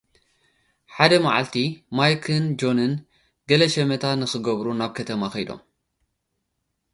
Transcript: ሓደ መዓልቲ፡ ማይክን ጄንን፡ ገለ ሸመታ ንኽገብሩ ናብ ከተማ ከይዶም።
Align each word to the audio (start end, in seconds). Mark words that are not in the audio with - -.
ሓደ 0.95 1.11
መዓልቲ፡ 1.25 1.55
ማይክን 1.97 2.45
ጄንን፡ 2.61 2.91
ገለ 3.49 3.61
ሸመታ 3.75 4.03
ንኽገብሩ 4.21 4.67
ናብ 4.79 4.91
ከተማ 4.97 5.21
ከይዶም። 5.35 5.61